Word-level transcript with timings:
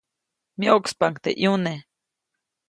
Myoʼkspaʼuŋ 0.59 1.13
teʼ 1.23 1.37
ʼyune. 1.41 1.73